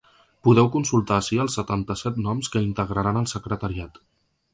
[0.45, 4.01] Podeu consultar ací els setanta-set noms que integraran el secretariat.